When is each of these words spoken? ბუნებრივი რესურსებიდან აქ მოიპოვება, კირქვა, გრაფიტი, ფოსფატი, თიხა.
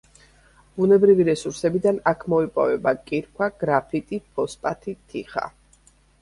ბუნებრივი 0.77 1.25
რესურსებიდან 1.27 1.99
აქ 2.11 2.25
მოიპოვება, 2.35 2.95
კირქვა, 3.11 3.51
გრაფიტი, 3.65 4.21
ფოსფატი, 4.39 4.97
თიხა. 5.13 5.47